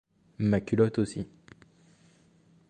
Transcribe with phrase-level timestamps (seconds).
[0.39, 1.27] Ma culotte aussi.